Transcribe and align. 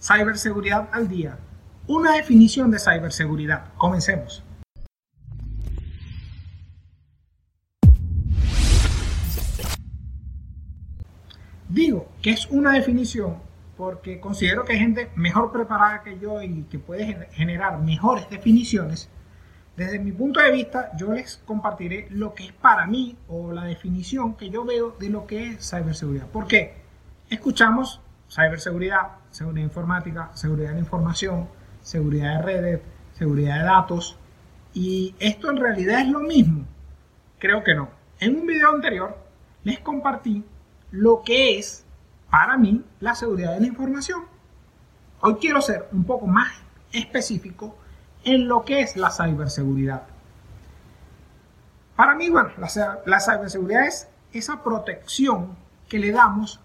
Ciberseguridad 0.00 0.88
al 0.92 1.08
día. 1.08 1.38
Una 1.88 2.14
definición 2.14 2.70
de 2.70 2.78
ciberseguridad. 2.78 3.72
Comencemos. 3.76 4.44
Digo 11.68 12.08
que 12.22 12.30
es 12.30 12.46
una 12.50 12.72
definición 12.72 13.38
porque 13.76 14.20
considero 14.20 14.64
que 14.64 14.72
hay 14.72 14.78
gente 14.78 15.10
mejor 15.16 15.52
preparada 15.52 16.02
que 16.02 16.18
yo 16.18 16.42
y 16.42 16.62
que 16.64 16.78
puede 16.78 17.28
generar 17.32 17.80
mejores 17.80 18.30
definiciones. 18.30 19.08
Desde 19.76 19.98
mi 19.98 20.12
punto 20.12 20.40
de 20.40 20.50
vista, 20.50 20.90
yo 20.96 21.12
les 21.12 21.36
compartiré 21.44 22.06
lo 22.10 22.34
que 22.34 22.46
es 22.46 22.52
para 22.52 22.86
mí 22.86 23.16
o 23.28 23.52
la 23.52 23.64
definición 23.64 24.34
que 24.36 24.50
yo 24.50 24.64
veo 24.64 24.96
de 24.98 25.10
lo 25.10 25.26
que 25.26 25.50
es 25.50 25.70
ciberseguridad. 25.70 26.26
¿Por 26.28 26.46
qué? 26.46 26.74
Escuchamos 27.30 28.00
ciberseguridad, 28.28 29.12
seguridad 29.30 29.64
informática, 29.64 30.30
seguridad 30.34 30.68
de 30.68 30.74
la 30.74 30.80
información, 30.80 31.48
seguridad 31.82 32.38
de 32.38 32.42
redes, 32.42 32.80
seguridad 33.14 33.58
de 33.58 33.64
datos. 33.64 34.16
Y 34.74 35.14
esto 35.18 35.50
en 35.50 35.56
realidad 35.56 36.00
es 36.00 36.08
lo 36.08 36.20
mismo. 36.20 36.66
Creo 37.38 37.62
que 37.64 37.74
no. 37.74 37.88
En 38.20 38.36
un 38.36 38.46
video 38.46 38.70
anterior 38.70 39.16
les 39.64 39.80
compartí 39.80 40.44
lo 40.90 41.22
que 41.22 41.58
es 41.58 41.84
para 42.30 42.56
mí 42.56 42.84
la 43.00 43.14
seguridad 43.14 43.54
de 43.54 43.60
la 43.60 43.66
información. 43.66 44.24
Hoy 45.20 45.36
quiero 45.40 45.60
ser 45.60 45.88
un 45.92 46.04
poco 46.04 46.26
más 46.26 46.52
específico 46.92 47.76
en 48.24 48.48
lo 48.48 48.64
que 48.64 48.80
es 48.80 48.96
la 48.96 49.10
ciberseguridad. 49.10 50.02
Para 51.96 52.14
mí, 52.14 52.28
bueno, 52.30 52.50
la, 52.58 53.00
la 53.04 53.20
ciberseguridad 53.20 53.86
es 53.86 54.08
esa 54.32 54.62
protección 54.62 55.56
que 55.88 55.98
le 55.98 56.12
damos 56.12 56.60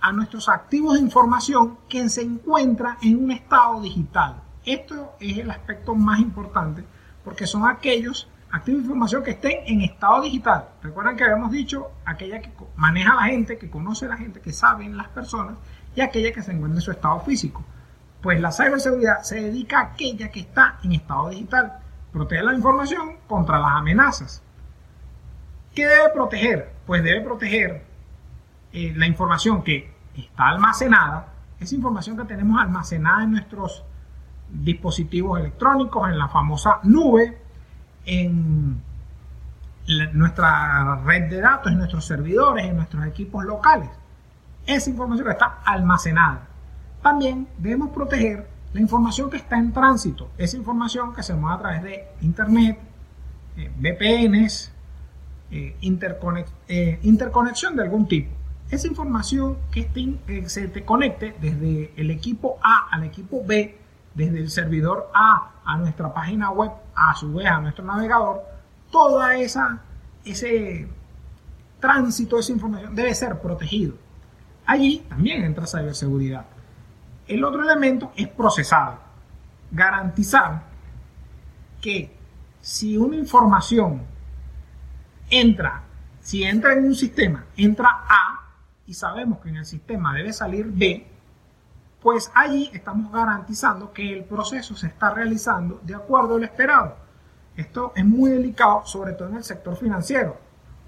a 0.00 0.12
nuestros 0.12 0.48
activos 0.48 0.94
de 0.94 1.00
información 1.00 1.78
que 1.88 2.08
se 2.08 2.22
encuentra 2.22 2.98
en 3.02 3.24
un 3.24 3.30
estado 3.30 3.80
digital. 3.80 4.42
Esto 4.64 5.14
es 5.20 5.38
el 5.38 5.50
aspecto 5.50 5.94
más 5.94 6.20
importante 6.20 6.84
porque 7.24 7.46
son 7.46 7.66
aquellos 7.66 8.28
activos 8.50 8.80
de 8.80 8.86
información 8.86 9.22
que 9.22 9.32
estén 9.32 9.58
en 9.66 9.82
estado 9.82 10.22
digital. 10.22 10.68
Recuerdan 10.82 11.16
que 11.16 11.24
habíamos 11.24 11.50
dicho 11.50 11.90
aquella 12.04 12.40
que 12.40 12.52
maneja 12.76 13.14
la 13.14 13.22
gente, 13.22 13.58
que 13.58 13.70
conoce 13.70 14.08
la 14.08 14.16
gente, 14.16 14.40
que 14.40 14.52
saben 14.52 14.96
las 14.96 15.08
personas 15.08 15.56
y 15.94 16.00
aquella 16.00 16.32
que 16.32 16.42
se 16.42 16.52
encuentra 16.52 16.78
en 16.78 16.82
su 16.82 16.90
estado 16.90 17.20
físico. 17.20 17.64
Pues 18.22 18.40
la 18.40 18.52
ciberseguridad 18.52 19.22
se 19.22 19.40
dedica 19.40 19.78
a 19.78 19.82
aquella 19.92 20.30
que 20.30 20.40
está 20.40 20.78
en 20.82 20.92
estado 20.92 21.28
digital. 21.30 21.78
Protege 22.12 22.42
la 22.42 22.54
información 22.54 23.16
contra 23.26 23.58
las 23.58 23.72
amenazas. 23.72 24.42
¿Qué 25.74 25.86
debe 25.86 26.08
proteger? 26.12 26.72
Pues 26.86 27.04
debe 27.04 27.20
proteger 27.20 27.87
eh, 28.72 28.92
la 28.96 29.06
información 29.06 29.62
que 29.62 29.92
está 30.16 30.48
almacenada, 30.48 31.32
esa 31.60 31.74
información 31.74 32.16
que 32.16 32.24
tenemos 32.24 32.60
almacenada 32.60 33.24
en 33.24 33.32
nuestros 33.32 33.84
dispositivos 34.50 35.40
electrónicos, 35.40 36.08
en 36.08 36.18
la 36.18 36.28
famosa 36.28 36.80
nube, 36.84 37.38
en 38.06 38.82
nuestra 40.12 40.96
red 41.04 41.30
de 41.30 41.40
datos, 41.40 41.72
en 41.72 41.78
nuestros 41.78 42.04
servidores, 42.04 42.66
en 42.66 42.76
nuestros 42.76 43.06
equipos 43.06 43.44
locales. 43.44 43.88
Esa 44.66 44.90
información 44.90 45.30
está 45.30 45.60
almacenada. 45.64 46.46
También 47.02 47.48
debemos 47.58 47.90
proteger 47.90 48.48
la 48.74 48.80
información 48.80 49.30
que 49.30 49.38
está 49.38 49.56
en 49.58 49.72
tránsito, 49.72 50.30
esa 50.36 50.56
información 50.56 51.14
que 51.14 51.22
se 51.22 51.34
mueve 51.34 51.56
a 51.56 51.58
través 51.58 51.82
de 51.82 52.08
Internet, 52.20 52.78
eh, 53.56 53.72
VPNs, 53.76 54.72
eh, 55.50 55.76
interconexión 57.02 57.76
de 57.76 57.82
algún 57.82 58.06
tipo. 58.06 58.30
Esa 58.70 58.86
información 58.86 59.56
que 59.70 59.88
se 60.46 60.68
te 60.68 60.84
conecte 60.84 61.34
desde 61.40 61.92
el 61.96 62.10
equipo 62.10 62.58
A 62.62 62.88
al 62.90 63.04
equipo 63.04 63.42
B, 63.44 63.78
desde 64.14 64.38
el 64.38 64.50
servidor 64.50 65.10
A 65.14 65.52
a 65.64 65.78
nuestra 65.78 66.12
página 66.12 66.50
web, 66.50 66.70
a 66.94 67.14
su 67.14 67.32
vez 67.32 67.46
a 67.46 67.60
nuestro 67.60 67.84
navegador, 67.84 68.42
toda 68.90 69.36
esa 69.36 69.80
ese 70.24 70.86
tránsito, 71.80 72.38
esa 72.38 72.52
información 72.52 72.94
debe 72.94 73.14
ser 73.14 73.40
protegido. 73.40 73.94
Allí 74.66 74.98
también 75.08 75.44
entra 75.44 75.66
ciberseguridad. 75.66 76.44
El 77.26 77.44
otro 77.44 77.62
elemento 77.62 78.12
es 78.16 78.28
procesado. 78.28 78.98
Garantizar 79.70 80.62
que 81.80 82.14
si 82.60 82.96
una 82.98 83.16
información 83.16 84.02
entra, 85.30 85.82
si 86.20 86.42
entra 86.44 86.74
en 86.74 86.84
un 86.84 86.94
sistema, 86.94 87.46
entra 87.56 87.88
A 88.08 88.37
y 88.88 88.94
sabemos 88.94 89.40
que 89.40 89.50
en 89.50 89.56
el 89.56 89.66
sistema 89.66 90.14
debe 90.14 90.32
salir 90.32 90.66
B, 90.66 91.06
pues 92.00 92.32
allí 92.34 92.70
estamos 92.72 93.12
garantizando 93.12 93.92
que 93.92 94.14
el 94.14 94.24
proceso 94.24 94.74
se 94.74 94.86
está 94.86 95.10
realizando 95.10 95.78
de 95.82 95.94
acuerdo 95.94 96.36
a 96.36 96.38
lo 96.38 96.44
esperado. 96.44 96.96
Esto 97.54 97.92
es 97.94 98.04
muy 98.06 98.30
delicado, 98.30 98.86
sobre 98.86 99.12
todo 99.12 99.28
en 99.28 99.36
el 99.36 99.44
sector 99.44 99.76
financiero, 99.76 100.38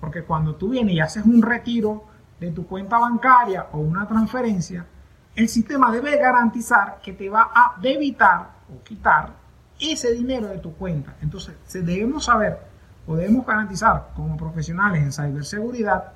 porque 0.00 0.24
cuando 0.24 0.54
tú 0.54 0.70
vienes 0.70 0.94
y 0.94 1.00
haces 1.00 1.26
un 1.26 1.42
retiro 1.42 2.04
de 2.40 2.50
tu 2.52 2.66
cuenta 2.66 2.98
bancaria 2.98 3.66
o 3.72 3.78
una 3.78 4.08
transferencia, 4.08 4.86
el 5.34 5.48
sistema 5.50 5.92
debe 5.92 6.16
garantizar 6.16 7.00
que 7.02 7.12
te 7.12 7.28
va 7.28 7.50
a 7.54 7.78
debitar 7.82 8.52
o 8.74 8.82
quitar 8.82 9.34
ese 9.78 10.12
dinero 10.12 10.46
de 10.46 10.58
tu 10.58 10.72
cuenta. 10.74 11.16
Entonces, 11.20 11.54
debemos 11.70 12.24
saber 12.24 12.60
o 13.06 13.14
debemos 13.14 13.44
garantizar 13.44 14.08
como 14.16 14.38
profesionales 14.38 15.02
en 15.02 15.12
ciberseguridad 15.12 16.12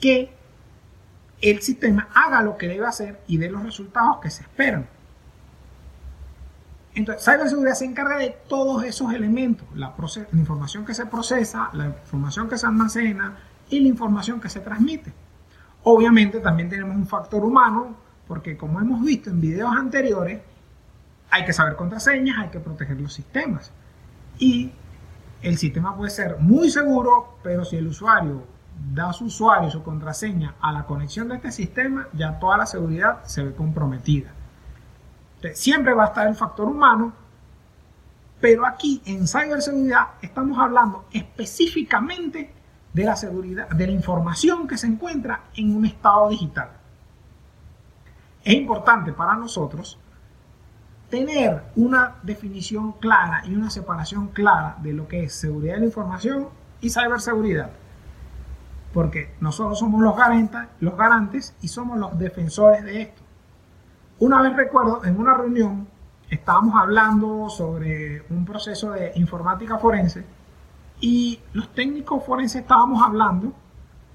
que 0.00 0.37
el 1.40 1.62
sistema 1.62 2.08
haga 2.14 2.42
lo 2.42 2.56
que 2.56 2.68
debe 2.68 2.86
hacer 2.86 3.20
y 3.26 3.38
dé 3.38 3.50
los 3.50 3.62
resultados 3.62 4.18
que 4.20 4.30
se 4.30 4.42
esperan. 4.42 4.86
Entonces, 6.94 7.24
ciberseguridad 7.24 7.74
se 7.74 7.84
encarga 7.84 8.18
de 8.18 8.36
todos 8.48 8.82
esos 8.82 9.12
elementos, 9.12 9.68
la, 9.74 9.94
la, 9.96 10.38
información 10.40 10.84
que 10.84 10.94
se 10.94 11.06
procesa, 11.06 11.70
la 11.72 11.86
información 11.86 12.48
que 12.48 12.58
se 12.58 12.66
almacena 12.66 13.36
y 13.70 13.80
la 13.80 13.88
información 13.88 14.40
que 14.40 14.48
se 14.48 14.60
transmite. 14.60 15.12
Obviamente 15.84 16.40
también 16.40 16.68
tenemos 16.68 16.96
un 16.96 17.06
factor 17.06 17.44
humano, 17.44 17.94
porque 18.26 18.56
como 18.56 18.80
hemos 18.80 19.04
visto 19.04 19.30
en 19.30 19.40
videos 19.40 19.70
anteriores, 19.76 20.40
hay 21.30 21.44
que 21.44 21.52
saber 21.52 21.76
contraseñas, 21.76 22.38
hay 22.38 22.48
que 22.48 22.58
proteger 22.58 23.00
los 23.00 23.12
sistemas. 23.12 23.70
Y 24.38 24.72
el 25.42 25.56
sistema 25.56 25.96
puede 25.96 26.10
ser 26.10 26.38
muy 26.40 26.68
seguro, 26.70 27.38
pero 27.44 27.64
si 27.64 27.76
el 27.76 27.86
usuario 27.86 28.42
da 28.94 29.12
su 29.12 29.26
usuario 29.26 29.70
su 29.70 29.82
contraseña 29.82 30.54
a 30.60 30.72
la 30.72 30.84
conexión 30.84 31.28
de 31.28 31.36
este 31.36 31.52
sistema, 31.52 32.08
ya 32.12 32.38
toda 32.38 32.56
la 32.56 32.66
seguridad 32.66 33.24
se 33.24 33.42
ve 33.42 33.54
comprometida. 33.54 34.30
siempre 35.54 35.94
va 35.94 36.04
a 36.04 36.06
estar 36.08 36.26
el 36.26 36.34
factor 36.34 36.66
humano, 36.66 37.12
pero 38.40 38.66
aquí 38.66 39.02
en 39.04 39.26
ciberseguridad 39.26 40.08
estamos 40.22 40.58
hablando 40.58 41.06
específicamente 41.12 42.52
de 42.92 43.04
la 43.04 43.16
seguridad, 43.16 43.68
de 43.68 43.86
la 43.86 43.92
información 43.92 44.66
que 44.66 44.78
se 44.78 44.86
encuentra 44.86 45.42
en 45.54 45.76
un 45.76 45.84
estado 45.84 46.28
digital. 46.28 46.70
Es 48.44 48.54
importante 48.54 49.12
para 49.12 49.34
nosotros 49.34 49.98
tener 51.10 51.64
una 51.76 52.16
definición 52.22 52.92
clara 52.92 53.42
y 53.46 53.54
una 53.54 53.70
separación 53.70 54.28
clara 54.28 54.76
de 54.82 54.92
lo 54.92 55.08
que 55.08 55.24
es 55.24 55.34
seguridad 55.34 55.74
de 55.74 55.80
la 55.80 55.86
información 55.86 56.48
y 56.80 56.90
ciberseguridad 56.90 57.70
porque 58.92 59.34
nosotros 59.40 59.78
somos 59.78 60.00
los 60.02 60.16
garantes, 60.16 60.60
los 60.80 60.96
garantes 60.96 61.54
y 61.60 61.68
somos 61.68 61.98
los 61.98 62.18
defensores 62.18 62.84
de 62.84 63.02
esto. 63.02 63.22
Una 64.20 64.42
vez 64.42 64.56
recuerdo, 64.56 65.04
en 65.04 65.18
una 65.18 65.34
reunión 65.34 65.86
estábamos 66.28 66.74
hablando 66.74 67.48
sobre 67.48 68.22
un 68.30 68.44
proceso 68.44 68.92
de 68.92 69.12
informática 69.14 69.78
forense 69.78 70.24
y 71.00 71.38
los 71.52 71.72
técnicos 71.72 72.24
forenses 72.24 72.62
estábamos 72.62 73.02
hablando 73.02 73.52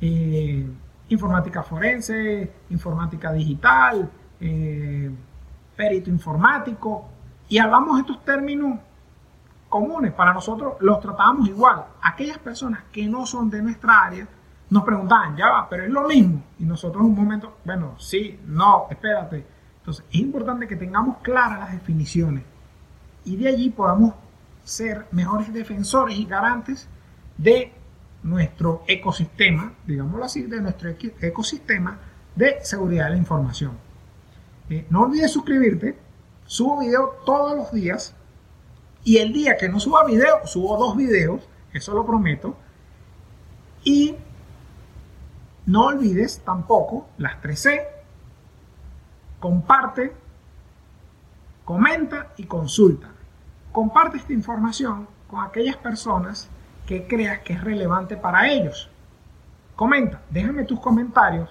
eh, 0.01 0.67
informática 1.09 1.63
forense, 1.63 2.51
informática 2.69 3.31
digital, 3.31 4.09
eh, 4.39 5.09
perito 5.75 6.09
informático 6.09 7.05
y 7.47 7.57
hablamos 7.57 7.99
estos 7.99 8.23
términos 8.25 8.79
comunes. 9.69 10.11
Para 10.13 10.33
nosotros 10.33 10.73
los 10.81 10.99
tratábamos 10.99 11.47
igual. 11.47 11.85
Aquellas 12.01 12.37
personas 12.39 12.83
que 12.91 13.07
no 13.07 13.25
son 13.25 13.49
de 13.49 13.61
nuestra 13.61 14.03
área 14.03 14.27
nos 14.73 14.83
preguntaban, 14.83 15.37
ya 15.37 15.49
va, 15.49 15.69
pero 15.69 15.83
es 15.83 15.91
lo 15.91 16.07
mismo. 16.07 16.41
Y 16.57 16.63
nosotros 16.63 17.03
en 17.03 17.11
un 17.11 17.15
momento, 17.15 17.57
bueno, 17.63 17.95
sí, 17.99 18.39
no, 18.47 18.87
espérate. 18.89 19.45
Entonces, 19.77 20.03
es 20.09 20.19
importante 20.19 20.67
que 20.67 20.75
tengamos 20.75 21.17
claras 21.21 21.59
las 21.59 21.73
definiciones 21.73 22.43
y 23.23 23.35
de 23.35 23.49
allí 23.49 23.69
podamos 23.69 24.15
ser 24.63 25.05
mejores 25.11 25.53
defensores 25.53 26.17
y 26.17 26.25
garantes 26.25 26.87
de 27.37 27.71
nuestro 28.23 28.83
ecosistema, 28.87 29.73
digámoslo 29.85 30.25
así, 30.25 30.41
de 30.41 30.59
nuestro 30.59 30.89
ecosistema 31.21 31.99
de 32.35 32.57
seguridad 32.63 33.05
de 33.05 33.11
la 33.11 33.17
información. 33.17 33.73
Eh, 34.71 34.87
no 34.89 35.01
olvides 35.01 35.31
suscribirte, 35.31 35.99
subo 36.45 36.79
video 36.79 37.17
todos 37.27 37.55
los 37.55 37.71
días 37.71 38.15
y 39.03 39.17
el 39.17 39.33
día 39.33 39.55
que 39.55 39.69
no 39.69 39.79
suba 39.79 40.03
video, 40.03 40.47
subo 40.47 40.77
dos 40.77 40.97
videos, 40.97 41.47
eso 41.73 41.93
lo 41.93 42.07
prometo. 42.07 42.57
Y 43.83 44.15
no 45.65 45.85
olvides 45.85 46.41
tampoco 46.43 47.07
las 47.17 47.41
3C. 47.41 47.81
Comparte, 49.39 50.13
comenta 51.65 52.33
y 52.37 52.45
consulta. 52.45 53.09
Comparte 53.71 54.17
esta 54.17 54.33
información 54.33 55.07
con 55.27 55.41
aquellas 55.41 55.77
personas 55.77 56.49
que 56.85 57.07
creas 57.07 57.39
que 57.39 57.53
es 57.53 57.63
relevante 57.63 58.17
para 58.17 58.49
ellos. 58.49 58.89
Comenta, 59.75 60.21
déjame 60.29 60.65
tus 60.65 60.79
comentarios 60.79 61.49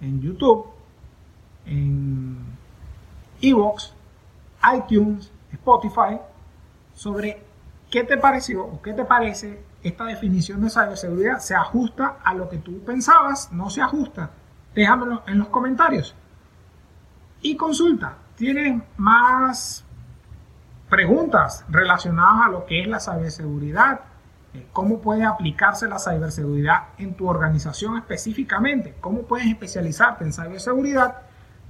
en 0.00 0.20
YouTube, 0.20 0.66
en 1.64 2.36
Evox, 3.40 3.94
iTunes, 4.76 5.30
Spotify, 5.52 6.18
sobre 6.94 7.42
qué 7.94 8.02
te 8.02 8.16
pareció 8.16 8.64
o 8.64 8.82
qué 8.82 8.92
te 8.92 9.04
parece 9.04 9.62
esta 9.84 10.04
definición 10.06 10.60
de 10.62 10.68
ciberseguridad. 10.68 11.38
¿Se 11.38 11.54
ajusta 11.54 12.16
a 12.24 12.34
lo 12.34 12.48
que 12.48 12.58
tú 12.58 12.82
pensabas? 12.84 13.52
¿No 13.52 13.70
se 13.70 13.82
ajusta? 13.82 14.30
Déjamelo 14.74 15.22
en 15.28 15.38
los 15.38 15.46
comentarios. 15.46 16.16
Y 17.40 17.56
consulta, 17.56 18.16
¿tienes 18.34 18.82
más 18.96 19.84
preguntas 20.90 21.64
relacionadas 21.68 22.48
a 22.48 22.50
lo 22.50 22.66
que 22.66 22.80
es 22.82 22.88
la 22.88 22.98
ciberseguridad? 22.98 24.00
Eh, 24.54 24.66
¿Cómo 24.72 24.98
puede 25.00 25.22
aplicarse 25.24 25.86
la 25.86 26.00
ciberseguridad 26.00 26.88
en 26.98 27.14
tu 27.14 27.28
organización 27.28 27.96
específicamente? 27.96 28.96
¿Cómo 29.00 29.22
puedes 29.22 29.46
especializarte 29.46 30.24
en 30.24 30.32
ciberseguridad? 30.32 31.22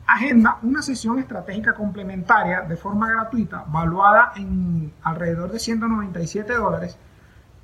Agenda 0.06 0.58
una 0.62 0.82
sesión 0.82 1.18
estratégica 1.18 1.74
complementaria 1.74 2.60
de 2.60 2.76
forma 2.76 3.10
gratuita, 3.10 3.64
valuada 3.68 4.32
en 4.36 4.92
alrededor 5.02 5.50
de 5.50 5.58
197 5.58 6.52
dólares, 6.52 6.98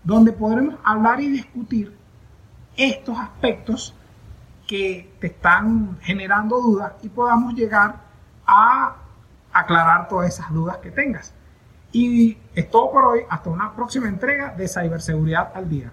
donde 0.02 0.32
podremos 0.32 0.76
hablar 0.82 1.20
y 1.20 1.28
discutir 1.30 1.96
estos 2.76 3.18
aspectos 3.18 3.94
que 4.66 5.16
te 5.20 5.26
están 5.26 5.98
generando 6.00 6.60
dudas 6.60 6.92
y 7.02 7.08
podamos 7.08 7.54
llegar 7.54 7.96
a 8.46 8.96
aclarar 9.52 10.08
todas 10.08 10.28
esas 10.28 10.50
dudas 10.52 10.78
que 10.78 10.90
tengas. 10.90 11.34
Y 11.92 12.38
es 12.54 12.70
todo 12.70 12.90
por 12.92 13.04
hoy. 13.04 13.20
Hasta 13.28 13.50
una 13.50 13.74
próxima 13.74 14.08
entrega 14.08 14.54
de 14.54 14.68
Ciberseguridad 14.68 15.50
al 15.54 15.68
Día. 15.68 15.92